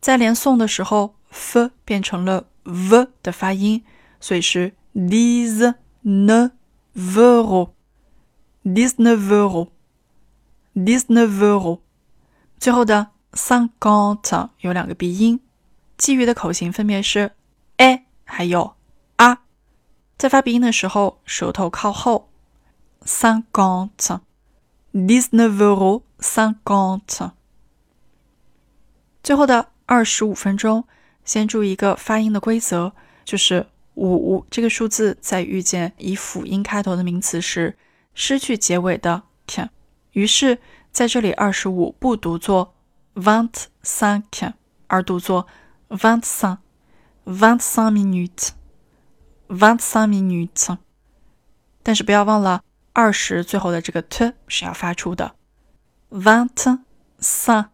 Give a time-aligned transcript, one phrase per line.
[0.00, 3.84] 在连诵的时候，f 变成了 v 的发音，
[4.20, 6.50] 所以是 dix-neuf
[6.94, 7.70] euros。
[8.64, 9.28] dix-neuf
[10.74, 11.80] euros，dix-neuf euros。
[12.58, 15.40] 最后的 cinquante 有两个鼻音，
[15.96, 17.32] 其余的口型分别是
[17.78, 18.74] a 还有
[19.16, 19.38] a。
[20.18, 22.30] 在发鼻音的时候，舌头靠后
[23.04, 24.20] sangta。
[24.92, 27.30] Dix-neuf heures vingt.。
[29.22, 30.84] 最后的二十五分钟，
[31.24, 32.92] 先注意一个发音的规则，
[33.24, 37.76] 就是五这个数字在遇见以辅音开头的名词时。
[38.12, 39.70] 失去结尾的 can，
[40.12, 40.58] 于是
[40.90, 42.74] 在这里二十五不读作
[43.14, 44.52] vingt cinq，
[44.88, 45.46] 而读作
[45.88, 50.76] vingt cinq，vingt cinq minutes，vingt cinq minutes。
[51.84, 55.34] 但是不要忘了二十最后的这个 t 是要发出的
[56.10, 56.78] ，vingt
[57.20, 57.68] cinq，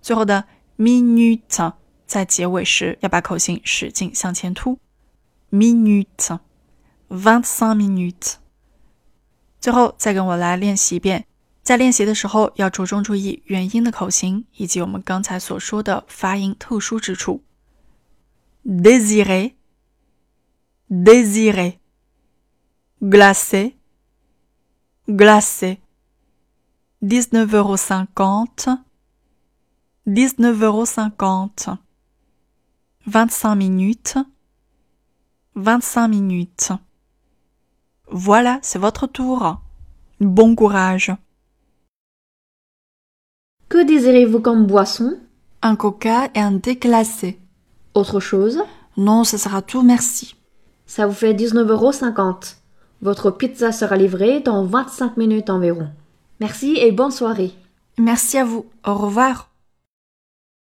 [0.00, 0.44] 最后的
[0.78, 1.74] minute
[2.06, 4.78] 在结尾时要把口型使劲向前突
[5.50, 8.34] ，minute，vingt cinq minute。
[9.60, 11.26] 最后再跟我来练习一遍，
[11.62, 17.42] 在练习的时候要着重注意元音的口型以及我们刚才所说的发音特殊之处。
[18.64, 19.54] désirer,
[20.88, 21.78] désirer,
[23.00, 23.74] glacé,
[25.10, 25.80] glacé,
[27.02, 28.68] dix-neuf euros cinquante,
[30.06, 31.68] dix-neuf euros cinquante,
[33.06, 34.18] vingt-cinq minutes,
[35.56, 36.72] vingt-cinq minutes.
[38.08, 39.60] Voilà, c'est votre tour.
[40.20, 41.12] Bon courage.
[43.68, 45.18] Que désirez-vous comme boisson?
[45.62, 47.38] Un coca et un déclassé.
[47.94, 48.62] Autre chose?
[48.96, 50.36] Non, ce sera tout, merci.
[50.86, 51.92] Ça vous fait 19,50 euros.
[53.02, 55.88] Votre pizza sera livrée dans 25 minutes environ.
[56.40, 57.52] Merci et bonne soirée.
[57.98, 58.66] Merci à vous.
[58.86, 59.49] Au revoir.